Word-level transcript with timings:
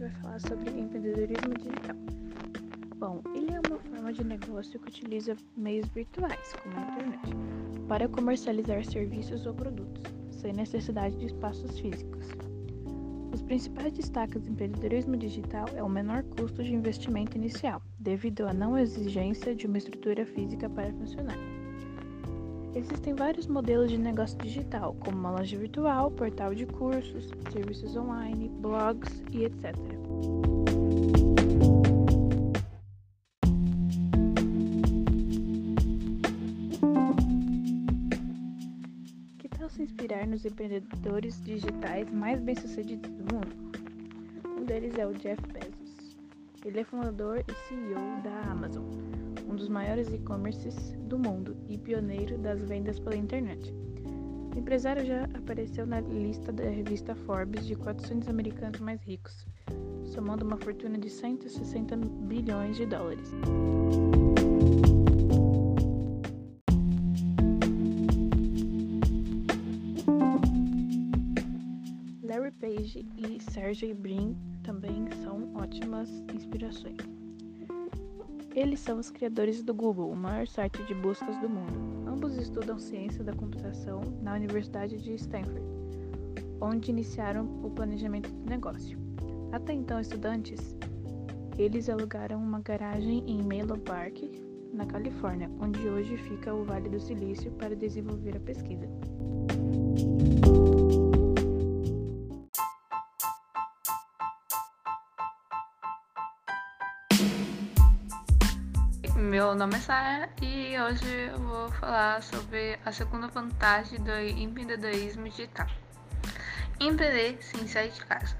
gente 0.00 0.12
vai 0.12 0.22
falar 0.22 0.40
sobre 0.40 0.70
empreendedorismo 0.70 1.54
digital. 1.54 1.96
Bom, 2.96 3.22
ele 3.34 3.52
é 3.52 3.60
uma 3.68 3.78
forma 3.78 4.12
de 4.12 4.24
negócio 4.24 4.80
que 4.80 4.88
utiliza 4.88 5.36
meios 5.56 5.86
virtuais, 5.88 6.54
como 6.62 6.76
a 6.76 6.82
internet, 6.82 7.30
para 7.88 8.08
comercializar 8.08 8.84
serviços 8.84 9.46
ou 9.46 9.54
produtos, 9.54 10.02
sem 10.30 10.52
necessidade 10.52 11.16
de 11.16 11.26
espaços 11.26 11.78
físicos. 11.78 12.28
Os 13.32 13.42
principais 13.42 13.92
destaques 13.92 14.40
do 14.42 14.50
empreendedorismo 14.50 15.16
digital 15.16 15.66
é 15.74 15.82
o 15.82 15.88
menor 15.88 16.24
custo 16.24 16.62
de 16.62 16.74
investimento 16.74 17.36
inicial, 17.36 17.82
devido 17.98 18.46
à 18.46 18.52
não 18.52 18.78
exigência 18.78 19.54
de 19.54 19.66
uma 19.66 19.78
estrutura 19.78 20.24
física 20.26 20.68
para 20.68 20.92
funcionar. 20.92 21.59
Existem 22.72 23.14
vários 23.14 23.48
modelos 23.48 23.90
de 23.90 23.98
negócio 23.98 24.38
digital, 24.38 24.94
como 25.00 25.18
uma 25.18 25.32
loja 25.32 25.58
virtual, 25.58 26.08
portal 26.12 26.54
de 26.54 26.66
cursos, 26.66 27.28
serviços 27.52 27.96
online, 27.96 28.48
blogs 28.48 29.22
e 29.32 29.44
etc. 29.44 29.74
Que 39.36 39.48
tal 39.48 39.68
se 39.68 39.82
inspirar 39.82 40.28
nos 40.28 40.44
empreendedores 40.44 41.42
digitais 41.42 42.08
mais 42.12 42.40
bem-sucedidos 42.40 43.10
do 43.10 43.34
mundo? 43.34 43.80
Um 44.46 44.64
deles 44.64 44.96
é 44.96 45.04
o 45.04 45.12
Jeff 45.14 45.42
Bezos. 45.52 46.16
Ele 46.64 46.78
é 46.78 46.84
fundador 46.84 47.42
e 47.48 47.68
CEO 47.68 48.22
da 48.22 48.52
Amazon, 48.52 48.84
um 49.50 49.56
dos 49.56 49.68
maiores 49.68 50.12
e-commerces 50.12 50.96
do 51.08 51.18
mundo 51.18 51.56
e 51.68 51.76
pioneiro 51.76 52.38
das 52.38 52.62
vendas 52.62 53.00
pela 53.00 53.16
internet. 53.16 53.74
O 54.54 54.58
empresário 54.58 55.04
já 55.04 55.24
apareceu 55.34 55.84
na 55.84 56.00
lista 56.00 56.52
da 56.52 56.64
revista 56.64 57.14
Forbes 57.14 57.66
de 57.66 57.74
400 57.74 58.28
americanos 58.28 58.80
mais 58.80 59.02
ricos, 59.02 59.44
somando 60.04 60.44
uma 60.44 60.56
fortuna 60.56 60.96
de 60.98 61.10
160 61.10 61.96
bilhões 61.96 62.76
de 62.76 62.86
dólares. 62.86 63.32
Larry 72.22 72.52
Page 72.52 73.06
e 73.16 73.42
Sergey 73.50 73.94
Brin 73.94 74.36
também 74.62 75.08
são 75.22 75.52
ótimas 75.54 76.08
inspirações. 76.32 77.19
Eles 78.54 78.80
são 78.80 78.98
os 78.98 79.10
criadores 79.10 79.62
do 79.62 79.72
Google, 79.72 80.10
o 80.10 80.16
maior 80.16 80.46
site 80.46 80.82
de 80.84 80.94
buscas 80.94 81.36
do 81.38 81.48
mundo. 81.48 82.08
Ambos 82.08 82.36
estudam 82.36 82.78
ciência 82.78 83.22
da 83.22 83.32
computação 83.32 84.00
na 84.20 84.34
Universidade 84.34 85.00
de 85.00 85.14
Stanford, 85.14 85.62
onde 86.60 86.90
iniciaram 86.90 87.44
o 87.62 87.70
planejamento 87.70 88.28
do 88.28 88.50
negócio. 88.50 88.98
Até 89.52 89.72
então 89.72 90.00
estudantes, 90.00 90.76
eles 91.56 91.88
alugaram 91.88 92.42
uma 92.42 92.60
garagem 92.60 93.22
em 93.26 93.40
Menlo 93.40 93.78
Park, 93.78 94.18
na 94.72 94.84
Califórnia, 94.84 95.50
onde 95.60 95.88
hoje 95.88 96.16
fica 96.16 96.52
o 96.52 96.64
Vale 96.64 96.88
do 96.88 96.98
Silício, 96.98 97.52
para 97.52 97.76
desenvolver 97.76 98.36
a 98.36 98.40
pesquisa. 98.40 98.88
Meu 109.20 109.54
nome 109.54 109.76
é 109.76 109.80
Sara 109.80 110.30
e 110.40 110.80
hoje 110.80 111.04
eu 111.30 111.38
vou 111.40 111.70
falar 111.72 112.22
sobre 112.22 112.78
a 112.86 112.90
segunda 112.90 113.28
vantagem 113.28 114.00
do 114.00 114.18
empreendedorismo 114.18 115.28
digital. 115.28 115.66
Empreender 116.80 117.36
sem 117.42 117.68
sair 117.68 117.90
de 117.90 118.02
casa. 118.06 118.34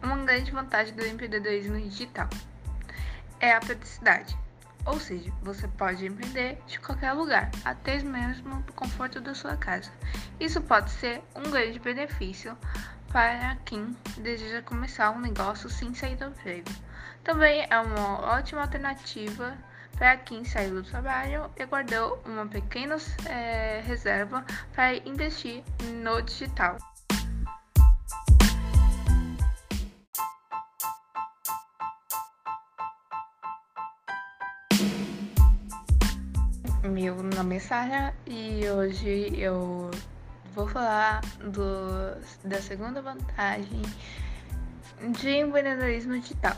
Uma 0.00 0.16
grande 0.18 0.52
vantagem 0.52 0.94
do 0.94 1.04
empreendedorismo 1.04 1.76
digital 1.80 2.28
é 3.40 3.52
a 3.52 3.58
praticidade, 3.58 4.38
ou 4.84 5.00
seja, 5.00 5.32
você 5.42 5.66
pode 5.66 6.06
empreender 6.06 6.62
de 6.68 6.78
qualquer 6.78 7.12
lugar, 7.12 7.50
até 7.64 7.98
mesmo 7.98 8.62
do 8.62 8.72
conforto 8.74 9.20
da 9.20 9.34
sua 9.34 9.56
casa. 9.56 9.90
Isso 10.38 10.60
pode 10.60 10.88
ser 10.92 11.20
um 11.34 11.50
grande 11.50 11.80
benefício 11.80 12.56
para 13.08 13.56
quem 13.64 13.96
deseja 14.18 14.62
começar 14.62 15.10
um 15.10 15.18
negócio 15.18 15.68
sem 15.68 15.92
sair 15.92 16.14
do 16.14 16.26
emprego. 16.26 16.70
Também 17.24 17.66
é 17.68 17.80
uma 17.80 18.20
ótima 18.20 18.62
alternativa 18.62 19.58
para 19.96 20.16
quem 20.18 20.44
saiu 20.44 20.74
do 20.74 20.82
trabalho 20.82 21.50
e 21.56 21.64
guardou 21.64 22.22
uma 22.26 22.46
pequena 22.46 22.96
é, 23.28 23.80
reserva 23.84 24.44
para 24.74 24.96
investir 25.08 25.62
no 26.02 26.20
digital. 26.22 26.76
Meu 36.84 37.22
nome 37.22 37.56
é 37.56 37.58
Sara 37.58 38.14
e 38.26 38.68
hoje 38.68 39.32
eu 39.38 39.90
vou 40.54 40.68
falar 40.68 41.20
do, 41.40 42.48
da 42.48 42.60
segunda 42.62 43.02
vantagem 43.02 43.82
de 45.20 45.30
empreendedorismo 45.30 46.18
digital. 46.18 46.56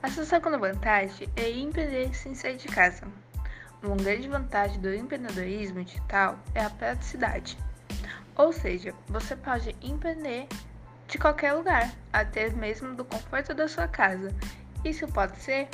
A 0.00 0.08
sua 0.08 0.24
segunda 0.24 0.56
vantagem 0.56 1.28
é 1.34 1.50
empreender 1.50 2.14
sem 2.14 2.32
sair 2.32 2.56
de 2.56 2.68
casa. 2.68 3.04
Uma 3.82 3.96
grande 3.96 4.28
vantagem 4.28 4.80
do 4.80 4.94
empreendedorismo 4.94 5.82
digital 5.82 6.38
é 6.54 6.62
a 6.62 6.70
praticidade. 6.70 7.58
Ou 8.36 8.52
seja, 8.52 8.94
você 9.08 9.34
pode 9.34 9.74
empreender 9.82 10.46
de 11.08 11.18
qualquer 11.18 11.52
lugar, 11.52 11.92
até 12.12 12.48
mesmo 12.50 12.94
do 12.94 13.04
conforto 13.04 13.52
da 13.52 13.66
sua 13.66 13.88
casa. 13.88 14.32
Isso 14.84 15.08
pode 15.08 15.36
ser 15.40 15.68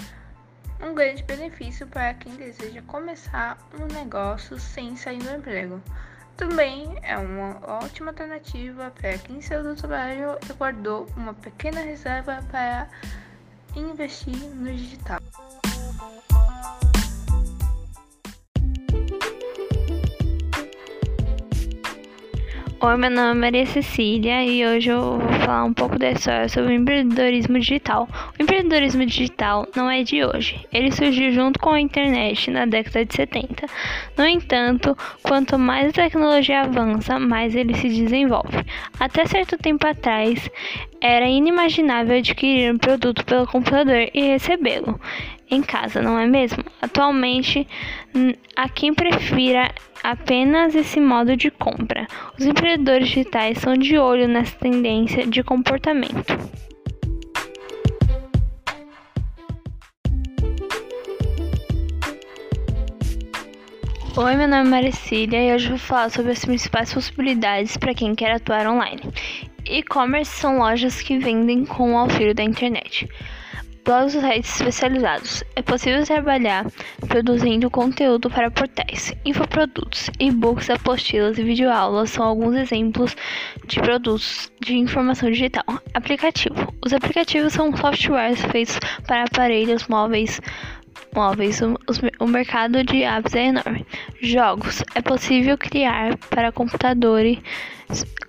um 0.81 0.95
grande 0.95 1.23
benefício 1.23 1.87
para 1.87 2.15
quem 2.15 2.35
deseja 2.37 2.81
começar 2.87 3.59
um 3.79 3.87
negócio 3.93 4.59
sem 4.59 4.97
sair 4.97 5.19
do 5.19 5.37
emprego. 5.37 5.83
Também 6.35 6.99
é 7.03 7.19
uma 7.19 7.61
ótima 7.63 8.11
alternativa 8.11 8.91
para 8.91 9.19
quem 9.19 9.43
saiu 9.43 9.63
do 9.63 9.77
trabalho 9.77 10.39
e 10.49 10.53
guardou 10.55 11.07
uma 11.15 11.35
pequena 11.35 11.81
reserva 11.81 12.43
para 12.51 12.89
investir 13.77 14.37
no 14.55 14.73
digital. 14.73 15.21
Oi, 22.81 22.99
meu 22.99 23.09
nome 23.09 23.31
é 23.31 23.35
Maria 23.35 23.65
Cecília 23.65 24.45
e 24.45 24.67
hoje 24.67 24.91
eu 24.91 25.19
vou 25.19 25.33
falar 25.41 25.65
um 25.65 25.73
pouco 25.73 25.99
da 25.99 26.11
história 26.11 26.47
sobre 26.51 26.73
o 26.73 26.77
empreendedorismo 26.77 27.59
digital. 27.59 28.07
O 28.39 28.43
empreendedorismo 28.43 29.07
digital 29.07 29.67
não 29.75 29.91
é 29.91 30.03
de 30.03 30.23
hoje, 30.23 30.67
ele 30.71 30.93
surgiu 30.93 31.33
junto 31.33 31.59
com 31.59 31.71
a 31.71 31.81
internet 31.81 32.51
na 32.51 32.67
década 32.67 33.07
de 33.07 33.15
70. 33.15 33.65
No 34.19 34.27
entanto, 34.27 34.95
quanto 35.23 35.59
mais 35.59 35.89
a 35.89 35.93
tecnologia 35.93 36.61
avança, 36.61 37.19
mais 37.19 37.55
ele 37.55 37.73
se 37.73 37.89
desenvolve. 37.89 38.67
Até 39.01 39.25
certo 39.25 39.57
tempo 39.57 39.87
atrás, 39.87 40.51
era 41.07 41.29
inimaginável 41.29 42.17
adquirir 42.17 42.73
um 42.73 42.79
produto 42.79 43.27
pelo 43.27 43.47
computador 43.47 44.09
e 44.15 44.23
recebê-lo 44.23 44.99
em 45.51 45.61
casa, 45.61 46.01
não 46.01 46.19
é 46.19 46.27
mesmo? 46.27 46.65
Atualmente, 46.81 47.69
há 48.57 48.67
quem 48.71 48.95
prefira 48.95 49.71
apenas 50.03 50.75
esse 50.75 50.99
modo 50.99 51.37
de 51.37 51.51
compra. 51.51 52.07
Os 52.39 52.47
empreendedores 52.47 53.09
digitais 53.09 53.59
são 53.59 53.75
de 53.75 53.99
olho 53.99 54.27
nessa 54.27 54.57
tendência 54.57 55.27
de 55.27 55.43
comportamento. 55.43 56.33
Oi, 64.17 64.37
meu 64.37 64.47
nome 64.47 64.69
é 64.69 64.71
Maricília 64.71 65.43
e 65.43 65.53
hoje 65.53 65.71
vou 65.71 65.79
falar 65.79 66.09
sobre 66.09 66.31
as 66.31 66.45
principais 66.45 66.95
possibilidades 66.95 67.77
para 67.77 67.93
quem 67.93 68.15
quer 68.15 68.31
atuar 68.31 68.65
online. 68.65 69.03
E-commerce 69.65 70.31
são 70.31 70.59
lojas 70.59 71.03
que 71.03 71.19
vendem 71.19 71.65
com 71.65 71.95
o 71.95 71.97
auxílio 71.97 72.33
da 72.33 72.45
internet 72.45 73.09
blogs 73.85 74.15
e 74.15 74.21
sites 74.21 74.61
especializados. 74.61 75.45
É 75.55 75.63
possível 75.63 76.03
trabalhar 76.05 76.67
produzindo 77.07 77.71
conteúdo 77.71 78.31
para 78.31 78.51
portais, 78.51 79.13
infoprodutos, 79.25 80.11
e-books, 80.19 80.71
apostilas 80.71 81.37
e 81.37 81.45
videoaulas 81.45 82.11
são 82.11 82.25
alguns 82.25 82.57
exemplos 82.57 83.15
de 83.67 83.81
produtos 83.81 84.51
de 84.61 84.75
informação 84.77 85.31
digital. 85.31 85.65
Aplicativo. 85.93 86.75
Os 86.85 86.93
aplicativos 86.93 87.53
são 87.53 87.77
softwares 87.77 88.41
feitos 88.47 88.79
para 89.07 89.25
aparelhos 89.25 89.87
móveis 89.87 90.41
móveis, 91.15 91.61
o, 91.63 91.77
o, 92.19 92.27
mercado 92.27 92.83
de 92.83 93.03
apps 93.03 93.35
é 93.35 93.47
enorme. 93.47 93.87
Jogos. 94.21 94.83
É 94.95 95.01
possível 95.01 95.57
criar 95.57 96.17
para 96.29 96.51
computadores, 96.51 97.39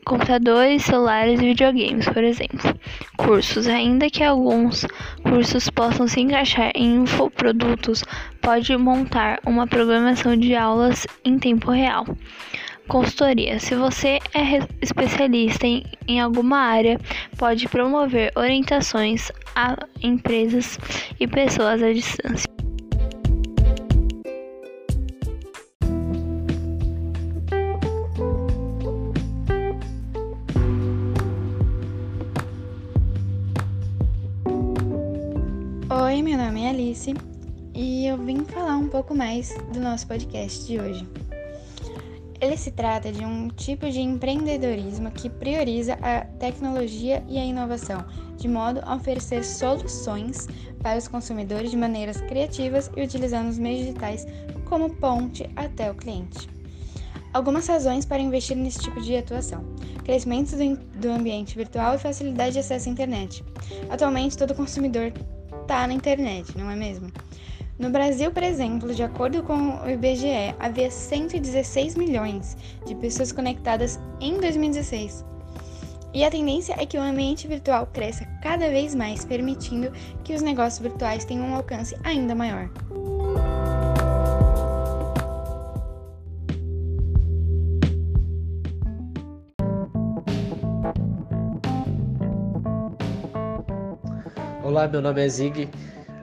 computadores, 0.06 0.84
celulares 0.84 1.42
e 1.42 1.46
videogames, 1.46 2.08
por 2.08 2.24
exemplo. 2.24 2.80
Cursos. 3.18 3.68
Ainda 3.68 4.10
que 4.10 4.24
alguns 4.24 4.86
cursos 5.24 5.70
possam 5.70 6.08
se 6.08 6.22
encaixar 6.22 6.72
em 6.76 7.02
infoprodutos, 7.02 8.04
pode 8.42 8.76
montar 8.78 9.40
uma 9.46 9.66
programação 9.66 10.38
de 10.38 10.56
aulas 10.56 11.08
em 11.24 11.40
tempo 11.40 11.72
real. 11.72 12.06
consultoria. 12.88 13.60
Se 13.60 13.74
você 13.74 14.20
é 14.32 14.60
especialista 14.80 15.66
em, 15.66 15.84
em 16.08 16.22
alguma 16.22 16.58
área, 16.60 17.00
pode 17.36 17.68
promover 17.68 18.32
orientações 18.36 19.32
a 19.56 19.76
empresas 20.04 20.78
e 21.20 21.26
pessoas 21.26 21.82
à 21.82 21.92
distância. 21.92 22.55
Oi, 35.98 36.22
meu 36.22 36.38
nome 36.38 36.62
é 36.62 36.72
Alice 36.72 37.14
e 37.74 38.06
eu 38.06 38.18
vim 38.18 38.44
falar 38.44 38.76
um 38.76 38.90
pouco 38.90 39.16
mais 39.16 39.56
do 39.72 39.80
nosso 39.80 40.06
podcast 40.06 40.68
de 40.68 40.78
hoje. 40.78 41.08
Ele 42.42 42.58
se 42.58 42.70
trata 42.70 43.14
de 43.14 43.24
um 43.24 43.48
tipo 43.48 43.90
de 43.90 44.02
empreendedorismo 44.02 45.10
que 45.10 45.30
prioriza 45.30 45.94
a 46.02 46.26
tecnologia 46.38 47.24
e 47.30 47.38
a 47.38 47.46
inovação, 47.46 48.04
de 48.36 48.46
modo 48.46 48.82
a 48.84 48.96
oferecer 48.96 49.46
soluções 49.46 50.50
para 50.84 51.00
os 51.00 51.08
consumidores 51.08 51.72
de 51.72 51.78
maneiras 51.78 52.20
criativas 52.20 52.92
e 52.98 53.02
utilizando 53.02 53.48
os 53.48 53.58
meios 53.58 53.86
digitais 53.86 54.28
como 54.66 54.94
ponte 54.96 55.50
até 55.56 55.90
o 55.90 55.96
cliente. 55.96 56.50
Algumas 57.32 57.68
razões 57.68 58.06
para 58.06 58.22
investir 58.22 58.58
nesse 58.58 58.80
tipo 58.80 59.00
de 59.00 59.16
atuação: 59.16 59.64
crescimento 60.04 60.58
do 60.98 61.10
ambiente 61.10 61.56
virtual 61.56 61.96
e 61.96 62.00
facilidade 62.00 62.52
de 62.52 62.60
acesso 62.60 62.90
à 62.90 62.92
internet. 62.92 63.42
Atualmente, 63.90 64.38
todo 64.38 64.54
consumidor 64.54 65.14
está 65.66 65.88
na 65.88 65.94
internet, 65.94 66.56
não 66.58 66.70
é 66.70 66.76
mesmo? 66.76 67.12
No 67.78 67.90
Brasil, 67.90 68.32
por 68.32 68.44
exemplo, 68.44 68.94
de 68.94 69.04
acordo 69.04 69.44
com 69.44 69.84
o 69.84 69.90
IBGE, 69.90 70.56
havia 70.60 70.90
116 70.90 71.96
milhões 71.96 72.56
de 72.86 72.96
pessoas 72.96 73.32
conectadas 73.32 74.00
em 74.22 74.40
2016. 74.40 75.26
E 76.14 76.24
a 76.24 76.32
tendência 76.32 76.76
é 76.80 76.86
que 76.86 76.98
o 76.98 77.02
ambiente 77.02 77.48
virtual 77.48 77.88
cresça 77.92 78.26
cada 78.42 78.70
vez 78.70 78.96
mais, 78.96 79.26
permitindo 79.26 79.92
que 80.24 80.34
os 80.34 80.42
negócios 80.42 80.80
virtuais 80.80 81.26
tenham 81.26 81.48
um 81.48 81.56
alcance 81.56 81.94
ainda 82.04 82.34
maior. 82.34 82.70
Olá, 94.76 94.90
meu 94.90 95.02
nome 95.02 95.26
é 95.26 95.30
Zig 95.30 95.70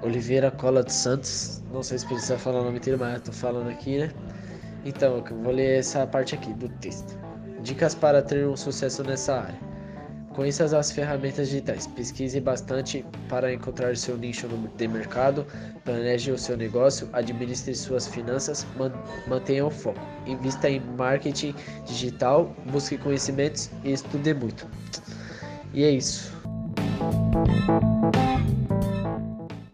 Oliveira 0.02 0.50
Cola 0.50 0.82
dos 0.82 0.92
Santos. 0.92 1.62
Não 1.72 1.82
sei 1.82 1.96
se 1.96 2.06
precisa 2.06 2.36
falar 2.36 2.60
o 2.60 2.64
nome 2.64 2.76
inteiro, 2.76 2.98
mas 3.00 3.14
eu 3.14 3.20
tô 3.22 3.32
falando 3.32 3.70
aqui, 3.70 3.96
né? 3.96 4.10
Então, 4.84 5.24
eu 5.26 5.42
vou 5.42 5.54
ler 5.54 5.78
essa 5.78 6.06
parte 6.06 6.34
aqui 6.34 6.52
do 6.52 6.68
texto. 6.68 7.18
Dicas 7.62 7.94
para 7.94 8.20
ter 8.20 8.46
um 8.46 8.54
sucesso 8.54 9.02
nessa 9.04 9.40
área. 9.40 9.58
Conheça 10.34 10.64
as 10.78 10.92
ferramentas 10.92 11.48
digitais. 11.48 11.86
Pesquise 11.86 12.38
bastante 12.40 13.02
para 13.26 13.50
encontrar 13.50 13.96
seu 13.96 14.18
nicho 14.18 14.46
de 14.76 14.86
mercado. 14.86 15.46
Planeje 15.82 16.30
o 16.30 16.36
seu 16.36 16.54
negócio. 16.54 17.08
Administre 17.14 17.74
suas 17.74 18.06
finanças. 18.06 18.66
Mantenha 19.28 19.64
o 19.64 19.70
foco. 19.70 19.98
Invista 20.26 20.68
em 20.68 20.78
marketing 20.98 21.54
digital. 21.86 22.54
Busque 22.70 22.98
conhecimentos 22.98 23.70
e 23.82 23.92
estude 23.92 24.34
muito. 24.34 24.66
E 25.72 25.84
é 25.84 25.90
isso. 25.90 26.30